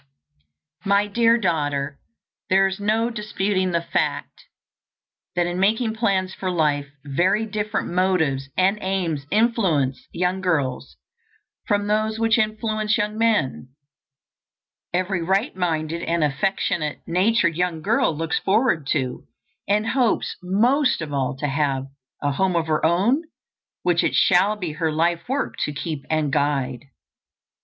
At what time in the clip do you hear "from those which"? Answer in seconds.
11.67-12.39